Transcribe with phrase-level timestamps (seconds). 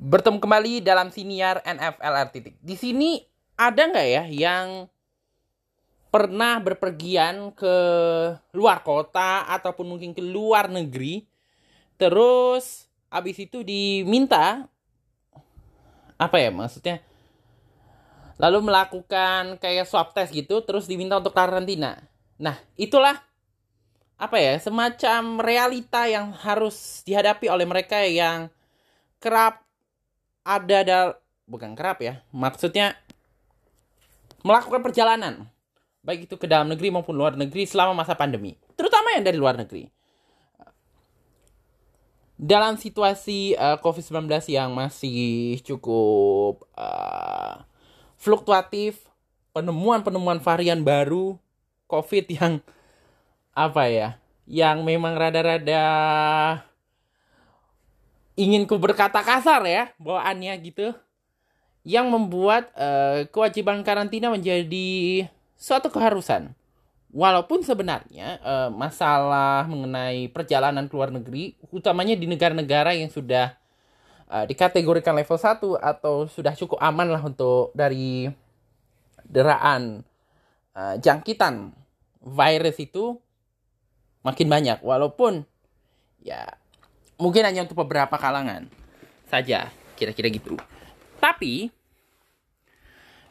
[0.00, 2.56] Bertemu kembali dalam siniar NFLR titik.
[2.64, 3.20] Di sini
[3.52, 4.88] ada nggak ya yang
[6.08, 7.76] pernah berpergian ke
[8.56, 11.28] luar kota ataupun mungkin ke luar negeri,
[12.00, 14.64] terus abis itu diminta
[16.16, 17.04] apa ya maksudnya?
[18.40, 22.00] Lalu melakukan kayak swab test gitu, terus diminta untuk karantina.
[22.40, 23.20] Nah, itulah
[24.16, 28.48] apa ya semacam realita yang harus dihadapi oleh mereka yang
[29.20, 29.60] kerap
[30.40, 31.06] ada dal
[31.44, 32.96] bukan kerap ya maksudnya
[34.40, 35.34] melakukan perjalanan
[36.00, 39.56] baik itu ke dalam negeri maupun luar negeri selama masa pandemi terutama yang dari luar
[39.56, 39.88] negeri.
[42.36, 47.64] Dalam situasi uh, COVID-19 yang masih cukup uh,
[48.20, 49.08] fluktuatif
[49.56, 51.40] penemuan-penemuan varian baru
[51.88, 52.60] COVID yang
[53.56, 55.82] apa ya yang memang rada-rada
[58.36, 60.92] ingin ku berkata kasar ya bawaannya gitu
[61.86, 66.50] yang membuat uh, kewajiban karantina menjadi suatu keharusan.
[67.14, 73.54] Walaupun sebenarnya uh, masalah mengenai perjalanan ke luar negeri utamanya di negara-negara yang sudah
[74.28, 78.28] uh, dikategorikan level 1 atau sudah cukup aman lah untuk dari
[79.22, 80.02] deraan
[80.74, 81.72] uh, jangkitan
[82.20, 83.16] virus itu
[84.26, 85.46] makin banyak walaupun
[86.18, 86.42] ya
[87.22, 88.66] mungkin hanya untuk beberapa kalangan
[89.30, 90.58] saja kira-kira gitu.
[91.22, 91.70] Tapi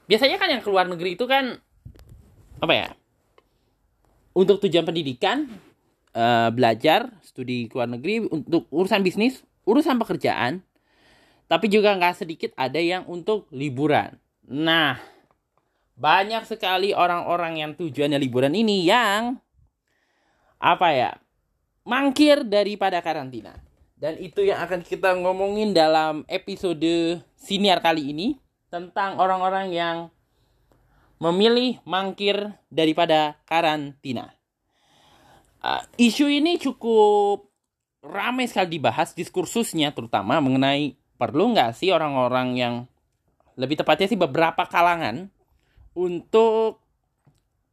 [0.07, 1.59] biasanya kan yang keluar negeri itu kan
[2.63, 2.87] apa ya
[4.31, 5.51] untuk tujuan pendidikan
[6.15, 10.63] uh, belajar studi ke luar negeri untuk urusan bisnis urusan pekerjaan
[11.45, 14.17] tapi juga nggak sedikit ada yang untuk liburan.
[14.49, 14.97] Nah
[15.95, 19.37] banyak sekali orang-orang yang tujuannya liburan ini yang
[20.59, 21.11] apa ya
[21.85, 23.55] mangkir daripada karantina.
[23.95, 28.27] Dan itu yang akan kita ngomongin dalam episode siniar kali ini
[28.67, 29.97] tentang orang-orang yang
[31.15, 34.35] memilih mangkir daripada karantina.
[35.63, 37.47] Uh, isu ini cukup
[38.05, 42.75] ramai sekali dibahas diskursusnya terutama mengenai perlu nggak sih orang-orang yang
[43.57, 45.31] lebih tepatnya sih beberapa kalangan
[45.97, 46.84] untuk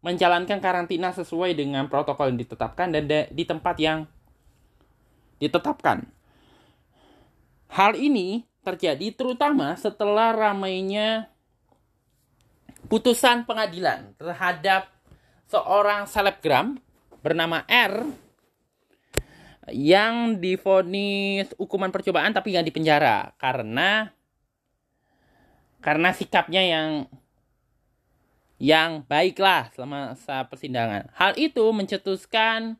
[0.02, 4.04] menjalankan karantina sesuai dengan protokol yang ditetapkan dan di tempat yang
[5.38, 6.06] ditetapkan.
[7.70, 11.30] Hal ini terjadi terutama setelah ramainya
[12.90, 14.90] putusan pengadilan terhadap
[15.50, 16.78] seorang selebgram
[17.22, 18.04] bernama R
[19.70, 24.10] yang difonis hukuman percobaan tapi nggak dipenjara karena
[25.78, 27.06] karena sikapnya yang
[28.62, 31.10] yang baiklah selama masa persidangan.
[31.18, 32.78] Hal itu mencetuskan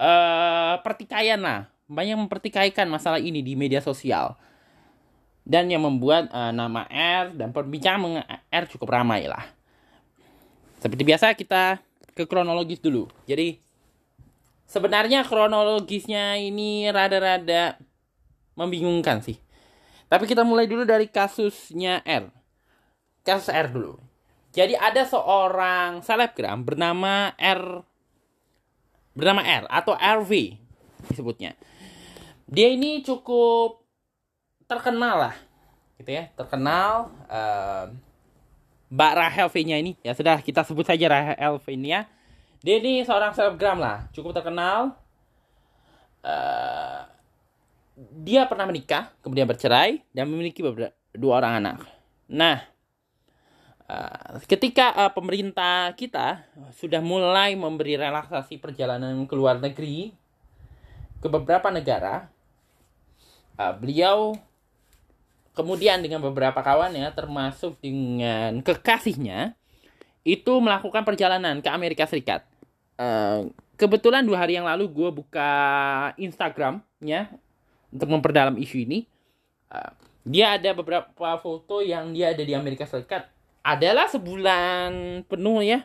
[0.00, 4.40] uh, pertikaian lah, banyak mempertikaikan masalah ini di media sosial
[5.44, 9.44] dan yang membuat uh, nama R dan perbincangan mengenai R cukup ramai lah.
[10.80, 11.76] Seperti biasa kita
[12.16, 13.04] ke kronologis dulu.
[13.28, 13.60] Jadi
[14.64, 17.76] sebenarnya kronologisnya ini rada-rada
[18.56, 19.36] membingungkan sih.
[20.08, 22.32] Tapi kita mulai dulu dari kasusnya R.
[23.28, 24.09] Kasus R dulu.
[24.50, 27.86] Jadi ada seorang selebgram bernama R
[29.14, 30.58] bernama R atau RV
[31.10, 31.54] disebutnya.
[32.50, 33.78] Dia ini cukup
[34.66, 35.36] terkenal lah,
[36.02, 37.14] gitu ya, terkenal.
[37.30, 37.94] Uh,
[38.90, 42.10] Mbak Rahel V-nya ini, ya sudah kita sebut saja Rahel V ini ya.
[42.58, 44.98] Dia ini seorang selebgram lah, cukup terkenal.
[46.26, 47.06] Uh,
[48.26, 51.76] dia pernah menikah, kemudian bercerai dan memiliki beberapa, dua orang anak.
[52.26, 52.66] Nah,
[54.46, 56.46] ketika uh, pemerintah kita
[56.76, 60.14] sudah mulai memberi relaksasi perjalanan ke luar negeri
[61.20, 62.30] ke beberapa negara,
[63.58, 64.36] uh, beliau
[65.52, 69.58] kemudian dengan beberapa kawannya termasuk dengan kekasihnya
[70.22, 72.46] itu melakukan perjalanan ke Amerika Serikat.
[73.00, 73.50] Uh,
[73.80, 75.50] kebetulan dua hari yang lalu gue buka
[76.20, 77.32] Instagramnya
[77.90, 79.08] untuk memperdalam isu ini.
[79.72, 85.84] Uh, dia ada beberapa foto yang dia ada di Amerika Serikat adalah sebulan penuh ya.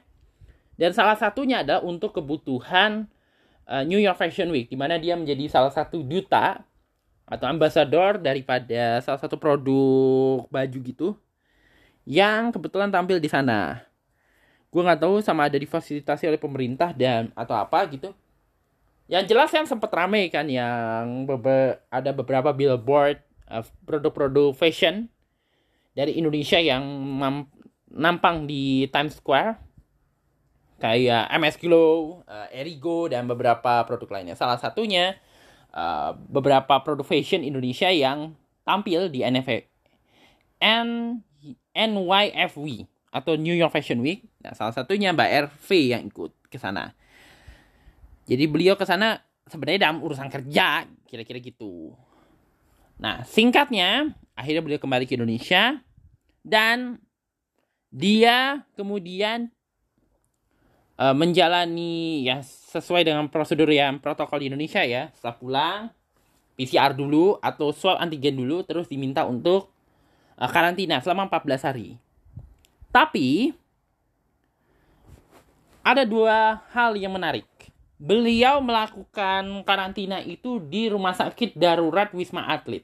[0.75, 3.07] Dan salah satunya adalah untuk kebutuhan
[3.67, 6.63] uh, New York Fashion Week, di mana dia menjadi salah satu duta
[7.25, 11.07] atau ambasador daripada salah satu produk baju gitu
[12.05, 13.81] yang kebetulan tampil di sana.
[14.69, 18.13] Gue nggak tahu sama ada difasilitasi oleh pemerintah dan atau apa gitu.
[19.07, 25.07] Yang jelas yang sempat ramai kan yang bebe ada beberapa billboard uh, produk-produk fashion
[25.95, 26.83] dari Indonesia yang
[27.95, 29.57] nampang di Times Square
[30.75, 34.35] kayak MS Glow, uh, Erigo dan beberapa produk lainnya.
[34.35, 35.15] Salah satunya
[35.71, 38.35] uh, beberapa produk fashion Indonesia yang
[38.67, 39.63] tampil di NFA,
[40.59, 41.21] N,
[41.71, 44.27] NYFW atau New York Fashion Week.
[44.43, 46.91] Nah, salah satunya Mbak RV yang ikut ke sana.
[48.27, 51.95] Jadi beliau ke sana sebenarnya dalam urusan kerja, kira-kira gitu.
[52.99, 55.79] Nah, singkatnya, akhirnya beliau kembali ke Indonesia
[56.41, 56.99] dan
[57.95, 59.47] dia kemudian
[60.99, 65.15] uh, menjalani ya sesuai dengan prosedur yang protokol di Indonesia ya.
[65.15, 65.79] Setelah pulang
[66.59, 69.71] PCR dulu atau swab antigen dulu terus diminta untuk
[70.35, 71.95] uh, karantina selama 14 hari.
[72.91, 73.55] Tapi
[75.79, 77.47] ada dua hal yang menarik.
[77.95, 82.83] Beliau melakukan karantina itu di rumah sakit darurat Wisma Atlet.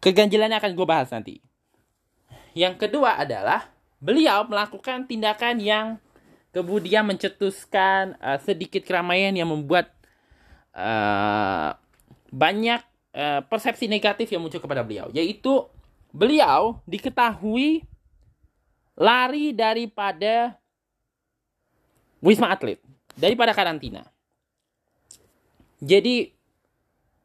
[0.00, 1.49] Keganjilannya akan gue bahas nanti.
[2.54, 3.70] Yang kedua adalah
[4.00, 5.86] beliau melakukan tindakan yang
[6.50, 9.94] kemudian mencetuskan uh, sedikit keramaian yang membuat
[10.74, 11.78] uh,
[12.30, 12.82] banyak
[13.14, 15.66] uh, persepsi negatif yang muncul kepada beliau, yaitu
[16.10, 17.86] beliau diketahui
[18.98, 20.58] lari daripada
[22.20, 22.82] Wisma Atlet,
[23.16, 24.04] daripada karantina.
[25.80, 26.34] Jadi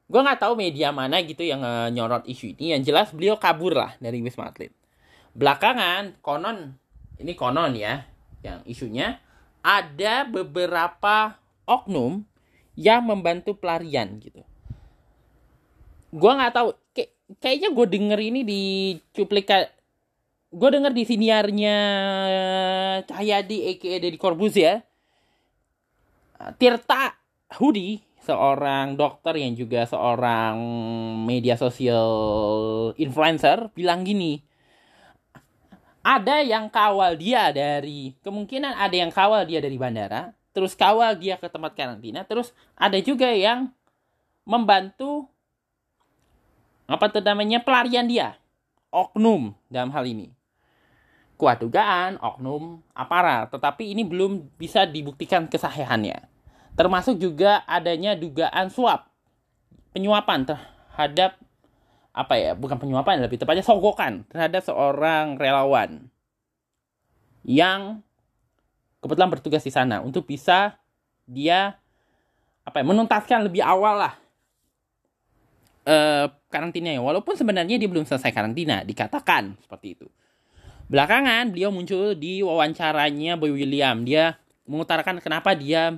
[0.06, 2.78] gue nggak tahu media mana gitu yang uh, nyorot isu ini.
[2.78, 4.72] Yang jelas beliau kabur lah dari Wisma Atlet.
[5.36, 6.80] Belakangan konon
[7.20, 8.08] ini konon ya
[8.40, 9.20] yang isunya
[9.60, 11.36] ada beberapa
[11.68, 12.24] oknum
[12.80, 14.44] yang membantu pelarian gitu.
[16.16, 17.12] Gue nggak tahu kayak,
[17.44, 18.64] kayaknya gue denger ini di
[19.12, 19.68] cuplikan
[20.56, 21.78] gue denger di siniarnya
[23.04, 24.20] Cahyadi aka Deddy
[24.56, 24.80] ya
[26.56, 27.12] Tirta
[27.60, 30.56] Hudi seorang dokter yang juga seorang
[31.28, 32.10] media sosial
[32.96, 34.40] influencer bilang gini
[36.06, 41.42] ada yang kawal dia dari kemungkinan ada yang kawal dia dari bandara terus kawal dia
[41.42, 43.74] ke tempat karantina terus ada juga yang
[44.46, 45.26] membantu
[46.86, 48.38] apa tuh namanya pelarian dia
[48.94, 50.30] oknum dalam hal ini
[51.36, 56.32] kuat dugaan oknum aparat, tetapi ini belum bisa dibuktikan kesahihannya.
[56.76, 59.08] Termasuk juga adanya dugaan suap,
[59.96, 61.40] penyuapan terhadap
[62.16, 66.08] apa ya, bukan penyuapan lebih tepatnya sogokan terhadap seorang relawan
[67.44, 68.00] yang
[69.04, 70.80] kebetulan bertugas di sana untuk bisa
[71.28, 71.76] dia
[72.64, 74.14] apa ya, menuntaskan lebih awal lah
[75.86, 80.08] eh, karantinanya walaupun sebenarnya dia belum selesai karantina dikatakan seperti itu
[80.86, 84.06] Belakangan beliau muncul di wawancaranya Boy William.
[84.06, 84.38] Dia
[84.70, 85.98] mengutarakan kenapa dia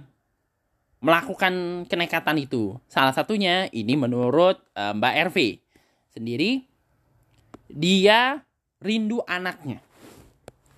[1.03, 2.79] melakukan kenekatan itu.
[2.87, 5.37] Salah satunya ini menurut uh, Mbak RV
[6.17, 6.65] sendiri
[7.69, 8.41] dia
[8.81, 9.79] rindu anaknya.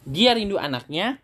[0.04, 1.18] Dia rindu anaknya.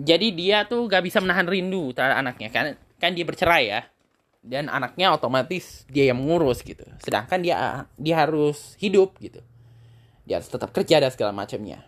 [0.00, 2.64] Jadi dia tuh gak bisa menahan rindu terhadap anaknya kan
[2.96, 3.80] kan dia bercerai ya
[4.40, 6.82] dan anaknya otomatis dia yang mengurus gitu.
[6.98, 9.44] Sedangkan dia dia harus hidup gitu
[10.30, 11.82] dia harus tetap kerja dan segala macamnya.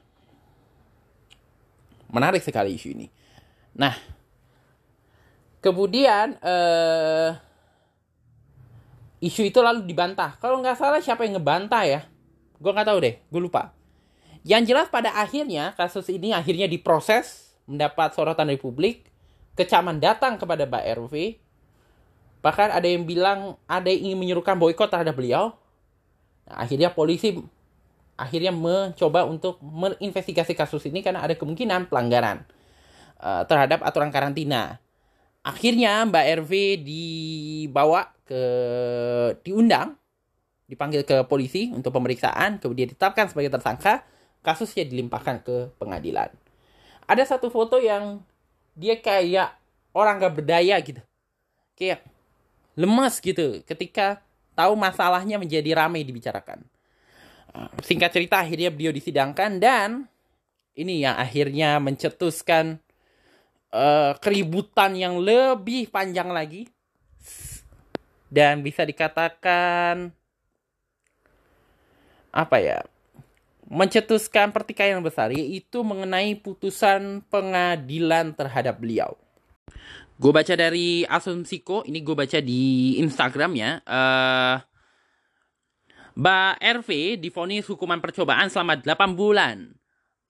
[2.11, 3.07] Menarik sekali isu ini.
[3.79, 3.95] Nah,
[5.63, 7.39] kemudian uh,
[9.23, 10.35] isu itu lalu dibantah.
[10.43, 12.01] Kalau nggak salah siapa yang ngebantah ya?
[12.59, 13.71] Gue nggak tahu deh, gue lupa.
[14.43, 19.07] Yang jelas pada akhirnya kasus ini akhirnya diproses, mendapat sorotan dari publik,
[19.55, 21.15] kecaman datang kepada Mbak RV,
[22.43, 25.55] bahkan ada yang bilang ada yang ingin menyuruhkan boykot terhadap beliau.
[26.51, 27.39] Nah, akhirnya polisi
[28.19, 32.43] akhirnya mencoba untuk menginvestigasi kasus ini karena ada kemungkinan pelanggaran
[33.23, 34.83] uh, terhadap aturan karantina.
[35.43, 36.53] Akhirnya Mbak RV
[36.87, 38.45] dibawa ke
[39.45, 39.93] diundang,
[40.65, 44.09] dipanggil ke polisi untuk pemeriksaan, kemudian ditetapkan sebagai tersangka,
[44.41, 46.33] kasusnya dilimpahkan ke pengadilan.
[47.05, 48.25] Ada satu foto yang
[48.73, 49.53] dia kayak
[49.93, 51.05] orang gak berdaya gitu.
[51.77, 52.09] Kayak
[52.73, 54.25] lemas gitu ketika
[54.57, 56.65] tahu masalahnya menjadi ramai dibicarakan
[57.85, 60.09] singkat cerita akhirnya beliau disidangkan dan
[60.73, 62.81] ini yang akhirnya mencetuskan
[63.77, 66.65] uh, keributan yang lebih panjang lagi
[68.33, 70.09] dan bisa dikatakan
[72.33, 72.81] apa ya
[73.69, 79.21] mencetuskan pertikaian besar yaitu mengenai putusan pengadilan terhadap beliau.
[80.17, 83.71] Gue baca dari Asumsiko, ini gue baca di Instagram ya.
[83.85, 84.57] Uh,
[86.13, 89.73] Mbak RV difonis hukuman percobaan selama 8 bulan.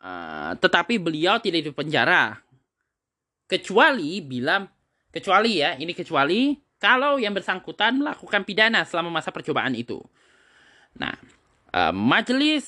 [0.02, 2.40] Uh, tetapi beliau tidak dipenjara.
[3.50, 4.64] Kecuali bila
[5.12, 10.02] kecuali ya, ini kecuali kalau yang bersangkutan melakukan pidana selama masa percobaan itu.
[10.98, 11.14] Nah,
[11.70, 12.66] uh, Majelis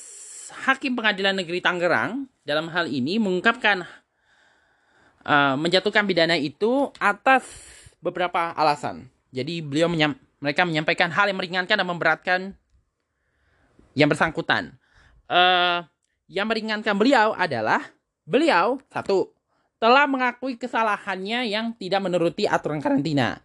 [0.63, 3.83] Hakim Pengadilan Negeri Tangerang dalam hal ini mengungkapkan
[5.27, 7.43] uh, menjatuhkan pidana itu atas
[7.99, 9.11] beberapa alasan.
[9.35, 12.39] Jadi beliau menyam, mereka menyampaikan hal yang meringankan dan memberatkan
[13.99, 14.79] yang bersangkutan.
[15.27, 15.83] Uh,
[16.31, 17.83] yang meringankan beliau adalah
[18.23, 19.35] beliau satu
[19.77, 23.44] telah mengakui kesalahannya yang tidak menuruti aturan karantina.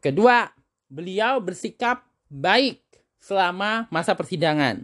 [0.00, 0.48] Kedua,
[0.88, 2.80] beliau bersikap baik
[3.20, 4.82] selama masa persidangan.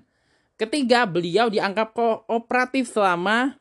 [0.60, 3.56] Ketiga, beliau dianggap kooperatif selama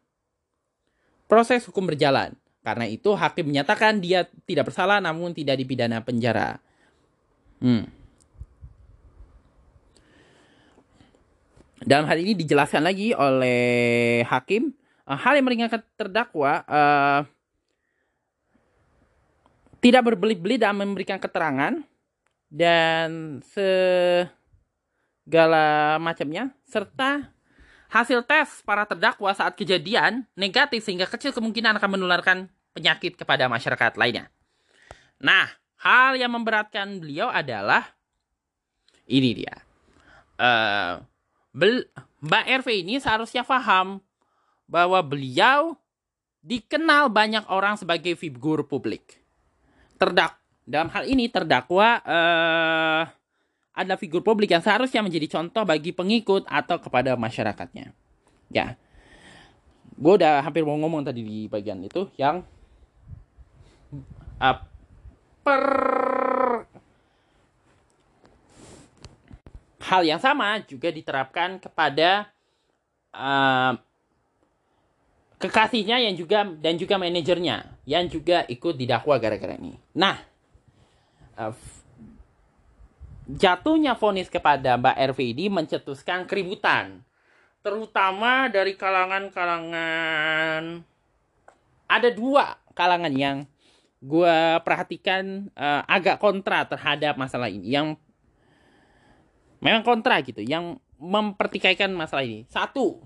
[1.27, 2.35] proses hukum berjalan.
[2.65, 6.57] Karena itu hakim menyatakan dia tidak bersalah namun tidak dipidana penjara.
[7.61, 7.87] Hmm.
[11.85, 14.73] Dalam hal ini dijelaskan lagi oleh hakim
[15.05, 17.21] uh, hal yang meringankan terdakwa uh,
[19.85, 21.77] tidak berbelit-belit dalam memberikan keterangan
[22.49, 23.37] dan
[25.21, 27.29] segala macamnya serta
[27.93, 33.93] hasil tes para terdakwa saat kejadian negatif sehingga kecil kemungkinan akan menularkan penyakit kepada masyarakat
[33.93, 34.33] lainnya.
[35.21, 37.85] Nah, hal yang memberatkan beliau adalah
[39.05, 39.53] ini dia.
[40.41, 40.97] Uh,
[42.25, 44.01] Mbak RV ini seharusnya paham
[44.65, 45.77] bahwa beliau
[46.41, 49.24] dikenal banyak orang sebagai figur publik.
[49.95, 53.03] Terdak dalam hal ini terdakwa uh,
[53.75, 57.93] adalah figur publik yang seharusnya menjadi contoh bagi pengikut atau kepada masyarakatnya.
[58.49, 58.79] Ya,
[59.93, 62.41] gue udah hampir mau ngomong tadi di bagian itu yang
[64.41, 64.57] uh,
[65.45, 65.63] per
[69.85, 72.25] hal yang sama juga diterapkan kepada
[73.13, 73.77] uh,
[75.37, 79.77] kekasihnya yang juga dan juga manajernya yang juga ikut didakwa gara-gara ini.
[79.93, 80.17] Nah,
[81.37, 81.53] uh,
[83.29, 87.05] jatuhnya vonis kepada Mbak RVD mencetuskan keributan,
[87.61, 90.81] terutama dari kalangan-kalangan
[91.85, 93.45] ada dua kalangan yang
[94.01, 97.69] gue perhatikan uh, agak kontra terhadap masalah ini.
[97.69, 97.97] Yang
[99.61, 102.45] memang kontra gitu yang mempertikaikan masalah ini.
[102.49, 103.01] Satu,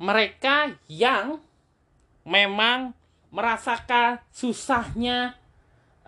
[0.00, 1.40] mereka yang
[2.24, 2.97] memang
[3.28, 5.36] merasakan susahnya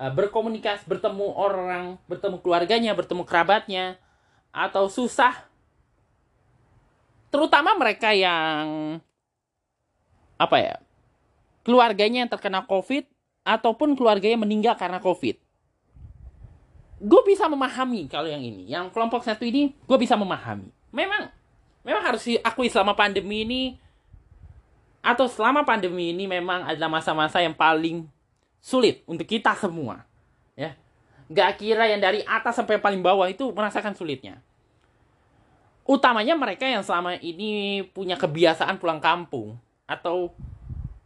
[0.00, 4.00] uh, berkomunikasi, bertemu orang, bertemu keluarganya, bertemu kerabatnya,
[4.50, 5.46] atau susah,
[7.28, 8.98] terutama mereka yang
[10.40, 10.76] apa ya,
[11.62, 13.04] keluarganya yang terkena COVID
[13.44, 15.36] ataupun keluarganya meninggal karena COVID.
[17.00, 18.68] Gue bisa memahami kalau yang ini.
[18.68, 20.68] Yang kelompok satu ini gue bisa memahami.
[20.92, 21.32] Memang
[21.80, 23.62] memang harus diakui selama pandemi ini
[25.00, 28.04] atau selama pandemi ini memang adalah masa-masa yang paling
[28.60, 30.04] sulit untuk kita semua
[30.52, 30.76] ya.
[31.32, 34.44] Gak kira yang dari atas sampai paling bawah itu merasakan sulitnya.
[35.88, 39.56] Utamanya mereka yang selama ini punya kebiasaan pulang kampung
[39.88, 40.30] atau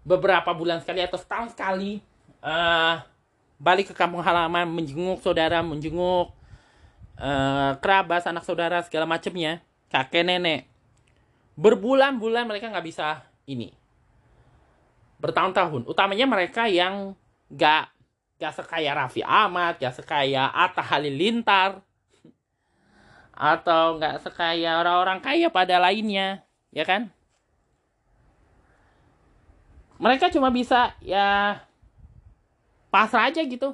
[0.03, 2.03] beberapa bulan sekali atau setahun sekali
[2.45, 3.01] uh,
[3.57, 6.35] balik ke kampung halaman menjenguk saudara menjenguk
[7.17, 10.67] uh, kerabat anak saudara segala macamnya kakek nenek.
[11.55, 13.84] Berbulan-bulan mereka nggak bisa ini
[15.25, 15.89] bertahun-tahun.
[15.89, 17.17] Utamanya mereka yang
[17.49, 17.89] nggak
[18.37, 21.81] nggak sekaya Raffi Ahmad nggak sekaya Atta Halilintar
[23.33, 26.45] atau nggak sekaya orang-orang kaya pada lainnya
[26.77, 27.09] ya kan?
[29.97, 31.57] Mereka cuma bisa ya
[32.93, 33.73] pasrah aja gitu.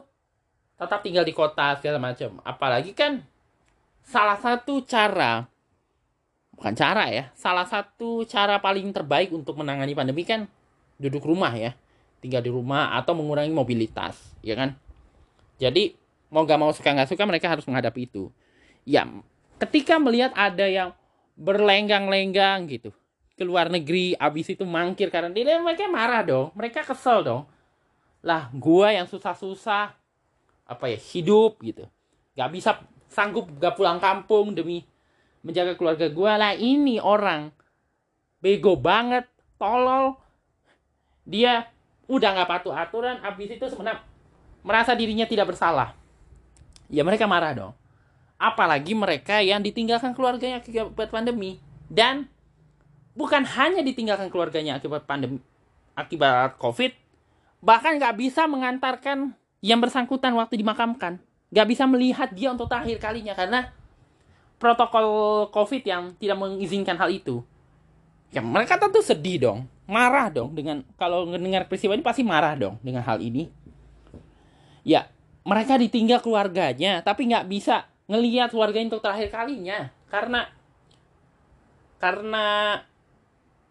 [0.79, 2.39] Tetap tinggal di kota segala macam.
[2.47, 3.27] Apalagi kan
[4.07, 5.51] salah satu cara
[6.55, 10.45] bukan cara ya salah satu cara paling terbaik untuk menangani pandemi kan
[11.01, 11.73] duduk rumah ya
[12.21, 14.77] tinggal di rumah atau mengurangi mobilitas ya kan?
[15.57, 15.97] Jadi
[16.29, 18.29] mau gak mau suka nggak suka mereka harus menghadapi itu.
[18.85, 19.09] Ya
[19.57, 20.93] ketika melihat ada yang
[21.41, 22.93] berlenggang-lenggang gitu
[23.37, 27.43] ke luar negeri abis itu mangkir karena dia mereka marah dong mereka kesel dong.
[28.21, 29.97] Lah gua yang susah-susah
[30.69, 31.89] apa ya hidup gitu.
[32.37, 32.71] Gak bisa
[33.09, 34.85] sanggup gak pulang kampung demi
[35.41, 36.37] menjaga keluarga gua.
[36.37, 37.49] Lah ini orang
[38.45, 39.25] bego banget
[39.57, 40.17] tolol
[41.25, 41.69] dia
[42.11, 44.03] udah nggak patuh aturan habis itu sebenarnya
[44.67, 45.95] merasa dirinya tidak bersalah.
[46.91, 47.73] Ya mereka marah dong.
[48.41, 51.61] Apalagi mereka yang ditinggalkan keluarganya akibat pandemi.
[51.91, 52.27] Dan
[53.15, 55.43] bukan hanya ditinggalkan keluarganya akibat pandemi
[55.99, 56.95] akibat covid
[57.61, 61.21] bahkan nggak bisa mengantarkan yang bersangkutan waktu dimakamkan.
[61.53, 63.69] Nggak bisa melihat dia untuk terakhir kalinya karena
[64.57, 65.07] protokol
[65.53, 67.45] covid yang tidak mengizinkan hal itu.
[68.33, 69.59] Ya mereka tentu sedih dong
[69.91, 73.51] marah dong dengan kalau mendengar peristiwa ini pasti marah dong dengan hal ini.
[74.87, 75.11] Ya
[75.43, 80.47] mereka ditinggal keluarganya tapi nggak bisa ngelihat keluarganya untuk terakhir kalinya karena
[81.99, 82.47] karena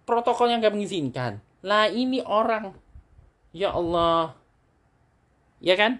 [0.03, 1.39] protokolnya nggak mengizinkan.
[1.63, 2.75] Lah ini orang.
[3.49, 4.37] Ya Allah,
[5.59, 5.99] Ya kan?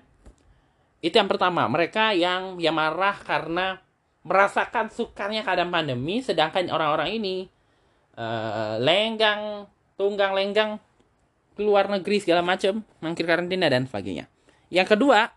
[0.99, 3.79] Itu yang pertama, mereka yang yang marah karena
[4.23, 7.47] merasakan sukarnya keadaan pandemi sedangkan orang-orang ini
[8.19, 9.63] uh, lenggang,
[9.99, 10.79] tunggang lenggang
[11.59, 14.31] keluar negeri segala macam, mangkir karantina dan sebagainya.
[14.71, 15.27] Yang kedua,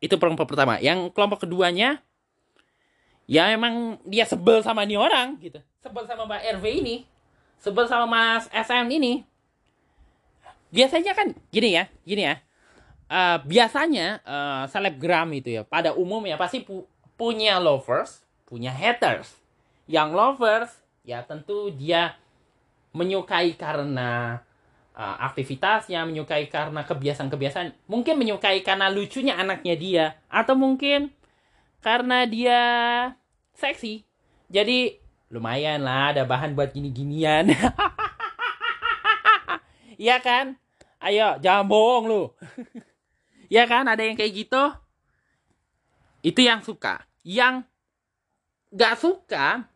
[0.00, 0.80] itu kelompok pertama.
[0.80, 2.00] Yang kelompok keduanya
[3.28, 5.60] ya emang dia sebel sama nih orang gitu.
[5.84, 6.96] Sebel sama Mbak RV ini,
[7.60, 9.28] sebel sama Mas SM ini.
[10.72, 12.40] Biasanya kan gini ya, gini ya
[13.12, 16.88] uh, biasanya uh, selebgram itu ya pada umumnya pasti pu
[17.20, 19.36] punya lovers, punya haters.
[19.84, 20.72] Yang lovers
[21.04, 22.16] ya tentu dia
[22.92, 24.40] menyukai karena
[24.96, 31.12] uh, aktivitasnya, menyukai karena kebiasaan-kebiasaan, mungkin menyukai karena lucunya anaknya dia atau mungkin
[31.80, 32.60] karena dia
[33.56, 34.04] seksi.
[34.52, 35.00] Jadi
[35.32, 37.52] lumayan lah ada bahan buat gini-ginian.
[40.02, 40.58] Iya kan?
[40.98, 42.22] Ayo, jangan bohong lu.
[43.52, 44.64] Ya kan ada yang kayak gitu.
[46.24, 47.04] Itu yang suka.
[47.20, 47.68] Yang
[48.72, 49.68] gak suka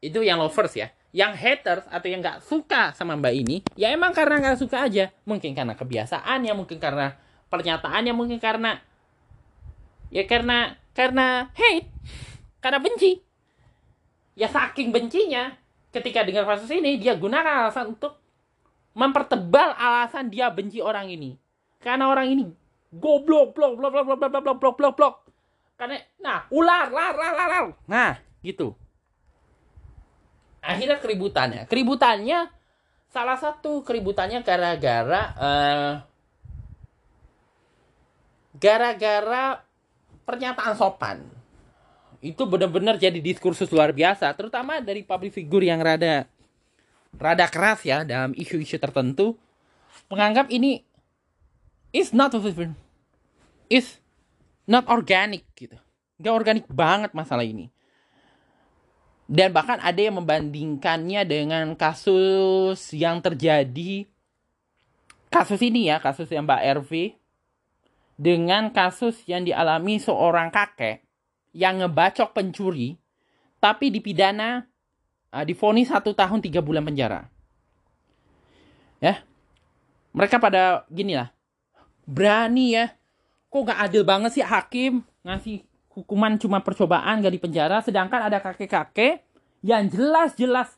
[0.00, 0.88] itu yang lovers ya.
[1.16, 5.08] Yang haters atau yang gak suka sama mbak ini ya emang karena gak suka aja.
[5.24, 7.16] Mungkin karena kebiasaannya, mungkin karena
[7.48, 8.76] pernyataannya, mungkin karena
[10.12, 11.88] ya karena karena hate,
[12.60, 13.24] karena benci.
[14.36, 15.56] Ya saking bencinya
[15.88, 18.20] ketika dengar kasus ini dia gunakan alasan untuk
[18.92, 21.40] mempertebal alasan dia benci orang ini.
[21.80, 22.44] Karena orang ini
[22.92, 25.14] goblok blok blok blok blok blok blok blok blok blok
[25.76, 27.64] karena nah ular lar lar lar, lar.
[27.84, 28.72] nah gitu
[30.66, 32.50] akhirnya keributannya keributannya
[33.14, 35.92] salah satu keributannya gara-gara uh,
[38.58, 39.62] gara-gara
[40.26, 41.22] pernyataan sopan
[42.18, 46.26] itu benar-benar jadi diskursus luar biasa terutama dari public figure yang rada
[47.16, 49.38] rada keras ya dalam isu-isu tertentu
[50.10, 50.82] menganggap ini
[51.94, 52.34] is not
[53.70, 53.98] is
[54.68, 55.78] not organic gitu.
[56.20, 57.70] Gak organik banget masalah ini.
[59.26, 64.06] Dan bahkan ada yang membandingkannya dengan kasus yang terjadi
[65.26, 66.92] kasus ini ya, kasus yang Mbak RV
[68.16, 71.04] dengan kasus yang dialami seorang kakek
[71.52, 72.96] yang ngebacok pencuri
[73.58, 74.64] tapi dipidana
[75.34, 77.28] uh, difonis satu tahun tiga bulan penjara.
[79.02, 79.20] Ya,
[80.16, 81.34] mereka pada gini lah,
[82.08, 82.96] berani ya
[83.52, 85.64] kok gak adil banget sih hakim ngasih
[85.96, 87.80] hukuman cuma percobaan gak di penjara.
[87.80, 89.24] Sedangkan ada kakek-kakek
[89.64, 90.76] yang jelas-jelas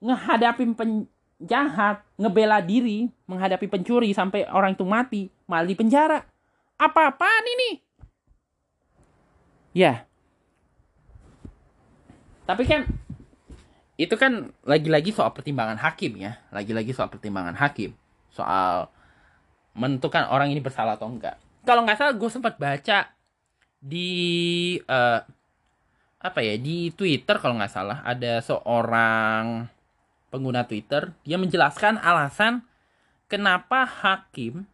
[0.00, 6.24] ngehadapi penjahat ngebela diri menghadapi pencuri sampai orang itu mati malah di penjara.
[6.80, 7.70] Apa-apaan ini?
[9.76, 10.08] Ya.
[12.48, 12.88] Tapi kan
[14.00, 16.40] itu kan lagi-lagi soal pertimbangan hakim ya.
[16.48, 17.92] Lagi-lagi soal pertimbangan hakim.
[18.32, 18.88] Soal
[19.76, 21.36] menentukan orang ini bersalah atau enggak.
[21.66, 23.17] Kalau nggak salah gue sempat baca
[23.78, 24.10] di
[24.86, 25.22] uh,
[26.18, 29.70] apa ya di Twitter kalau nggak salah ada seorang
[30.34, 32.66] pengguna Twitter dia menjelaskan alasan
[33.30, 34.66] kenapa hakim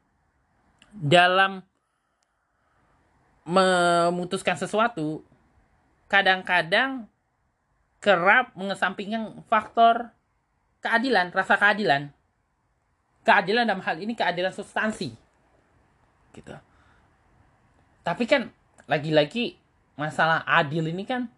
[0.94, 1.60] dalam
[3.44, 5.20] memutuskan sesuatu
[6.08, 7.04] kadang-kadang
[8.04, 10.12] kerap mengesampingkan faktor
[10.84, 12.12] keadilan, rasa keadilan.
[13.24, 15.16] Keadilan dalam hal ini keadilan substansi.
[16.36, 16.52] Gitu.
[18.04, 18.52] Tapi kan
[18.84, 19.56] lagi-lagi
[19.94, 21.30] masalah adil ini kan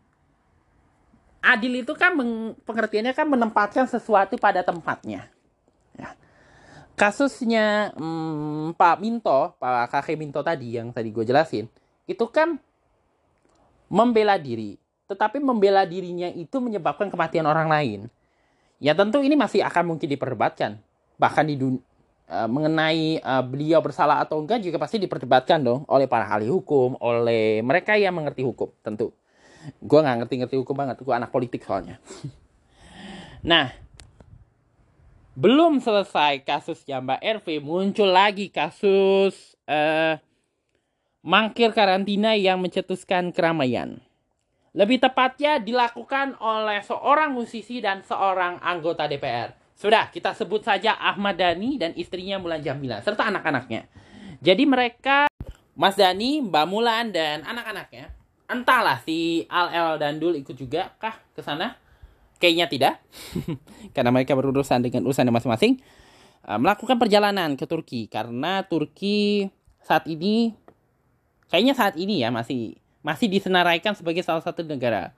[1.46, 2.10] adil itu kan
[2.66, 5.30] pengertiannya kan menempatkan sesuatu pada tempatnya.
[5.94, 6.10] Ya.
[6.98, 11.70] Kasusnya hmm, Pak Minto, Pak Kakek Minto tadi yang tadi gue jelasin,
[12.10, 12.58] itu kan
[13.86, 14.74] membela diri.
[15.06, 18.00] Tetapi membela dirinya itu menyebabkan kematian orang lain.
[18.82, 20.82] Ya tentu ini masih akan mungkin diperdebatkan.
[21.16, 21.95] Bahkan di dunia
[22.30, 26.98] uh, mengenai uh, beliau bersalah atau enggak juga pasti diperdebatkan dong oleh para ahli hukum,
[26.98, 29.14] oleh mereka yang mengerti hukum tentu.
[29.82, 31.98] Gue nggak ngerti-ngerti hukum banget, gue anak politik soalnya.
[33.50, 33.74] nah,
[35.36, 40.16] belum selesai kasus Mbak RV, muncul lagi kasus uh,
[41.26, 43.98] mangkir karantina yang mencetuskan keramaian.
[44.76, 49.65] Lebih tepatnya dilakukan oleh seorang musisi dan seorang anggota DPR.
[49.76, 53.84] Sudah, kita sebut saja Ahmad Dhani dan istrinya Mulan Jamila serta anak-anaknya.
[54.40, 55.28] Jadi mereka
[55.76, 58.08] Mas Dani, Mbak Mulan dan anak-anaknya,
[58.48, 61.76] entahlah si Al El dan Dul ikut juga kah ke sana?
[62.40, 62.94] Kayaknya tidak.
[63.96, 65.76] karena mereka berurusan dengan urusan masing-masing.
[66.40, 69.50] Uh, melakukan perjalanan ke Turki karena Turki
[69.84, 70.56] saat ini
[71.52, 75.12] kayaknya saat ini ya masih masih disenaraikan sebagai salah satu negara.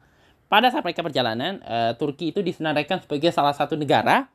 [0.51, 4.27] Pada saat mereka perjalanan, uh, Turki itu disenaraikan sebagai salah satu negara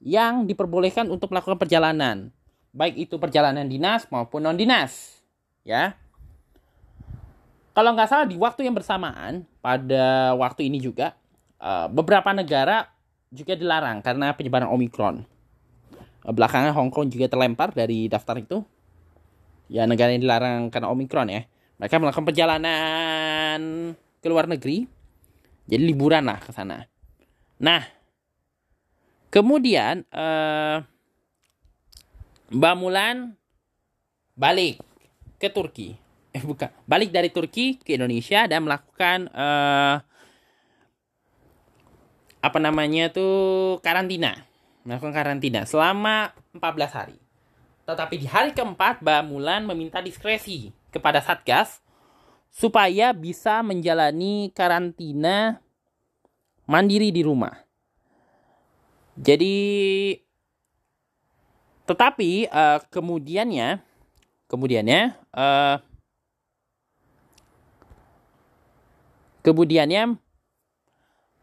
[0.00, 2.32] yang diperbolehkan untuk melakukan perjalanan.
[2.70, 5.18] baik itu perjalanan dinas maupun non dinas,
[5.66, 5.98] ya.
[7.74, 11.18] Kalau nggak salah di waktu yang bersamaan pada waktu ini juga
[11.58, 12.86] uh, beberapa negara
[13.30, 15.22] juga dilarang karena penyebaran Omikron.
[16.22, 18.62] Uh, belakangan Hong Kong juga terlempar dari daftar itu.
[19.70, 21.42] Ya negara yang dilarang karena Omikron ya.
[21.78, 23.60] Mereka melakukan perjalanan
[24.18, 24.86] ke luar negeri.
[25.70, 26.86] Jadi liburan lah ke sana.
[27.62, 27.82] Nah,
[29.30, 30.82] kemudian uh,
[32.50, 33.38] Mbak Mulan
[34.34, 34.82] balik
[35.38, 35.94] ke Turki.
[36.30, 40.02] Eh bukan, balik dari Turki ke Indonesia dan melakukan uh,
[42.42, 44.46] apa namanya tuh karantina.
[44.82, 47.18] Melakukan karantina selama 14 hari.
[47.86, 51.82] Tetapi di hari keempat Mbak Mulan meminta diskresi kepada Satgas
[52.50, 55.62] supaya bisa menjalani karantina
[56.66, 57.69] mandiri di rumah.
[59.20, 59.56] Jadi
[61.84, 63.82] tetapi uh, kemudiannya
[64.48, 65.76] kemudiannya uh,
[69.44, 70.16] kemudiannya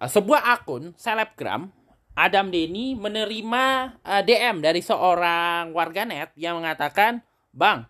[0.01, 1.69] uh, sebuah akun selebgram
[2.17, 7.21] Adam Denny menerima uh, DM dari seorang warganet yang mengatakan,
[7.53, 7.85] "Bang,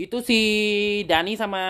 [0.00, 0.40] itu si
[1.04, 1.60] Dani sama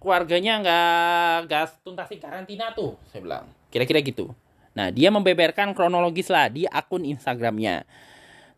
[0.00, 4.32] keluarganya nggak nggak tuntasin karantina tuh." Saya bilang, kira-kira gitu.
[4.72, 7.84] Nah, dia membeberkan kronologis lah di akun Instagramnya.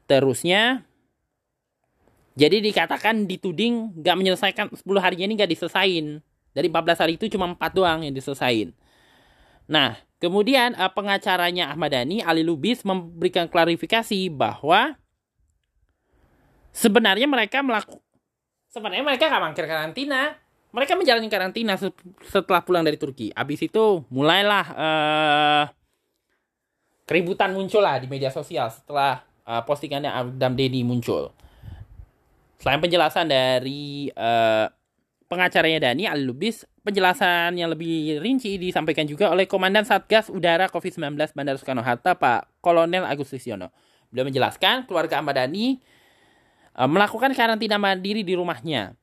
[0.07, 0.87] Terusnya
[2.35, 6.23] jadi dikatakan dituding nggak menyelesaikan 10 harinya ini nggak diselesain.
[6.55, 8.71] Dari 14 hari itu cuma 4 doang yang diselesain.
[9.67, 14.95] Nah, kemudian uh, pengacaranya Ahmad Dhani, Ali Lubis memberikan klarifikasi bahwa
[16.71, 18.03] sebenarnya mereka melakukan
[18.71, 20.35] sebenarnya mereka nggak mangkir karantina.
[20.75, 21.79] Mereka menjalani karantina
[22.27, 23.31] setelah pulang dari Turki.
[23.31, 25.65] Abis itu mulailah uh,
[27.05, 31.33] keributan muncul lah di media sosial setelah uh, postingannya Adam Dedi muncul.
[32.61, 34.67] Selain penjelasan dari uh,
[35.29, 41.37] pengacaranya Dani Ali Lubis, penjelasan yang lebih rinci disampaikan juga oleh Komandan Satgas Udara COVID-19
[41.37, 43.69] Bandara Soekarno-Hatta Pak Kolonel Agustus Yono.
[44.09, 45.77] Beliau menjelaskan keluarga Ahmad Dhani
[46.81, 48.97] uh, melakukan karantina mandiri di rumahnya.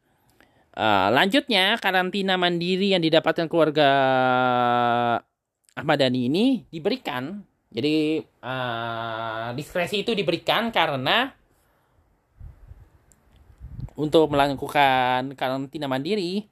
[0.71, 3.89] Uh, lanjutnya, karantina mandiri yang didapatkan keluarga
[5.75, 11.31] Ahmad Dhani ini diberikan jadi uh, diskresi itu diberikan karena
[13.95, 16.51] untuk melakukan karantina mandiri,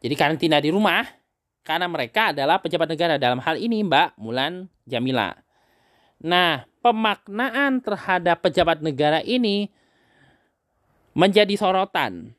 [0.00, 1.04] jadi karantina di rumah,
[1.60, 5.36] karena mereka adalah pejabat negara dalam hal ini Mbak Mulan Jamila.
[6.22, 9.68] Nah, pemaknaan terhadap pejabat negara ini
[11.12, 12.32] menjadi sorotan.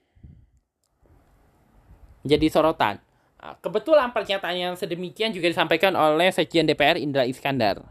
[2.26, 3.04] Menjadi sorotan.
[3.44, 7.84] Ah, kebetulan pernyataan yang sedemikian juga disampaikan oleh Sekjen DPR Indra Iskandar.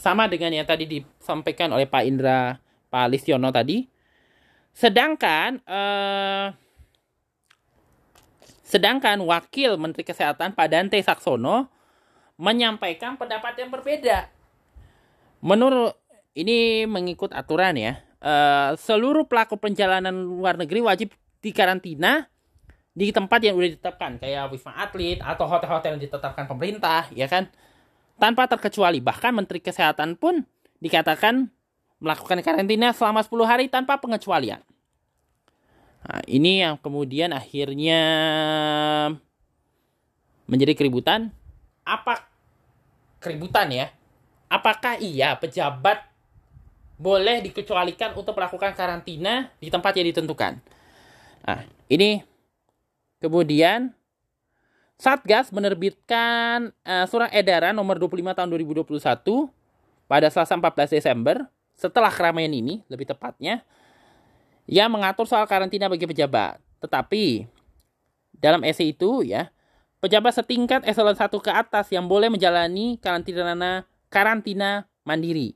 [0.00, 2.56] Sama dengan yang tadi disampaikan oleh Pak Indra,
[2.88, 3.84] Pak Listiono tadi.
[4.72, 6.56] Sedangkan eh,
[8.64, 11.68] sedangkan Wakil Menteri Kesehatan Pak Dante Saksono
[12.40, 14.24] menyampaikan pendapat yang berbeda.
[15.44, 16.00] Menurut
[16.32, 21.12] ini mengikut aturan ya, eh, seluruh pelaku perjalanan luar negeri wajib
[21.44, 22.32] dikarantina
[22.96, 27.52] di tempat yang udah ditetapkan kayak wisma atlet atau hotel-hotel yang ditetapkan pemerintah ya kan?
[28.16, 30.48] Tanpa terkecuali bahkan menteri kesehatan pun
[30.80, 31.52] dikatakan
[32.00, 34.64] melakukan karantina selama 10 hari tanpa pengecualian.
[36.06, 38.00] Nah, ini yang kemudian akhirnya
[40.48, 41.34] menjadi keributan.
[41.84, 42.24] Apa
[43.20, 43.92] keributan ya?
[44.48, 46.06] Apakah iya pejabat
[46.96, 50.62] boleh dikecualikan untuk melakukan karantina di tempat yang ditentukan?
[51.44, 51.60] Nah
[51.92, 52.22] ini
[53.20, 53.92] Kemudian
[54.96, 58.96] Satgas menerbitkan uh, surat edaran nomor 25 tahun 2021
[60.08, 61.44] pada Selasa 14 Desember
[61.76, 63.60] setelah keramaian ini lebih tepatnya
[64.64, 66.56] yang mengatur soal karantina bagi pejabat.
[66.80, 67.44] Tetapi
[68.40, 69.52] dalam essay itu ya,
[70.00, 75.52] pejabat setingkat eselon 1 ke atas yang boleh menjalani karantina karantina mandiri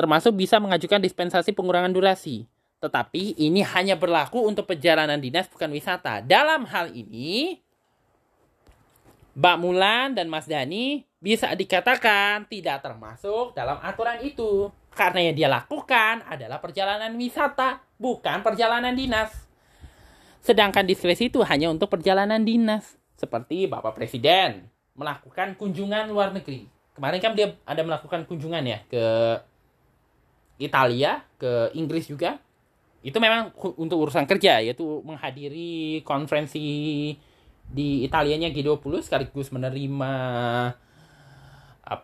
[0.00, 2.48] termasuk bisa mengajukan dispensasi pengurangan durasi.
[2.80, 6.24] Tetapi ini hanya berlaku untuk perjalanan dinas bukan wisata.
[6.24, 7.60] Dalam hal ini,
[9.36, 14.72] Mbak Mulan dan Mas Dani bisa dikatakan tidak termasuk dalam aturan itu.
[14.96, 19.28] Karena yang dia lakukan adalah perjalanan wisata, bukan perjalanan dinas.
[20.40, 22.96] Sedangkan diskresi itu hanya untuk perjalanan dinas.
[23.20, 24.64] Seperti Bapak Presiden
[24.96, 26.64] melakukan kunjungan luar negeri.
[26.96, 29.04] Kemarin kan dia ada melakukan kunjungan ya ke
[30.56, 32.40] Italia, ke Inggris juga
[33.00, 37.16] itu memang untuk urusan kerja yaitu menghadiri konferensi
[37.70, 40.12] di Italianya G20 sekaligus menerima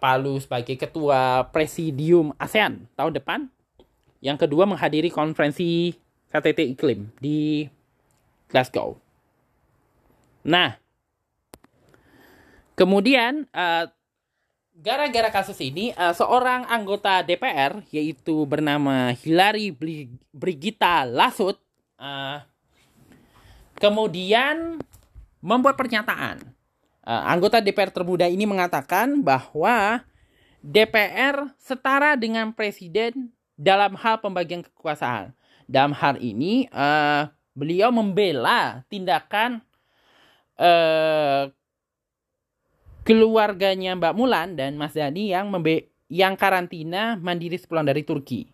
[0.02, 3.40] Palu sebagai ketua presidium ASEAN tahun depan
[4.18, 5.94] Yang kedua menghadiri konferensi
[6.32, 7.68] KTT iklim di
[8.50, 8.98] Glasgow.
[10.42, 10.74] Nah,
[12.74, 13.86] kemudian uh,
[14.76, 19.72] gara-gara kasus ini uh, seorang anggota DPR yaitu bernama Hillary
[20.36, 21.56] Brigitta Lasut
[21.96, 22.44] uh,
[23.80, 24.76] kemudian
[25.40, 26.44] membuat pernyataan.
[27.06, 30.04] Uh, anggota DPR termuda ini mengatakan bahwa
[30.60, 35.32] DPR setara dengan presiden dalam hal pembagian kekuasaan.
[35.66, 36.70] Dalam hal ini
[37.58, 39.58] beliau membela tindakan
[43.06, 48.50] keluarganya Mbak Mulan dan Mas Dani yang membe yang karantina mandiri sepulang dari Turki.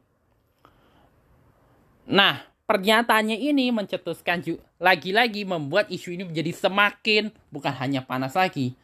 [2.12, 4.44] Nah, pernyataannya ini mencetuskan
[4.76, 8.76] lagi-lagi membuat isu ini menjadi semakin bukan hanya panas lagi,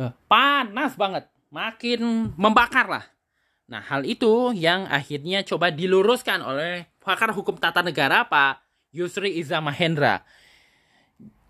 [0.00, 3.04] eh, panas banget, makin membakar lah.
[3.64, 8.60] Nah, hal itu yang akhirnya coba diluruskan oleh pakar hukum tata negara Pak
[8.92, 10.24] Yusri Iza Mahendra.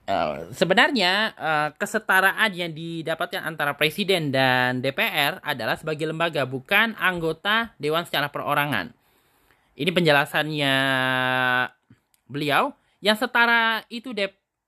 [0.04, 7.72] Uh, sebenarnya uh, kesetaraan yang didapatkan antara presiden dan DPR adalah sebagai lembaga, bukan anggota
[7.80, 8.92] dewan secara perorangan.
[9.72, 10.76] Ini penjelasannya
[12.28, 12.76] beliau.
[13.00, 14.12] Yang setara itu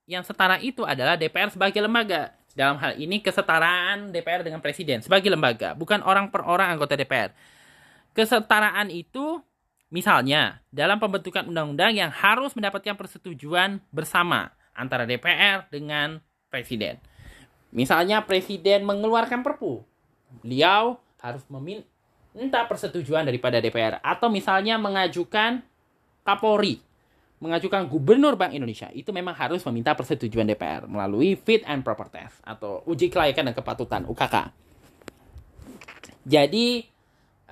[0.09, 2.33] yang setara itu adalah DPR sebagai lembaga.
[2.57, 7.37] Dalam hal ini kesetaraan DPR dengan presiden sebagai lembaga, bukan orang per orang anggota DPR.
[8.17, 9.45] Kesetaraan itu
[9.93, 16.21] misalnya dalam pembentukan undang-undang yang harus mendapatkan persetujuan bersama antara DPR dengan
[16.53, 17.01] presiden.
[17.73, 19.83] Misalnya presiden mengeluarkan perpu,
[20.45, 25.65] beliau harus meminta persetujuan daripada DPR atau misalnya mengajukan
[26.23, 26.87] Kapolri
[27.37, 32.41] mengajukan gubernur Bank Indonesia itu memang harus meminta persetujuan DPR melalui fit and proper test
[32.41, 34.37] atau uji kelayakan dan kepatutan UKK.
[36.25, 36.89] Jadi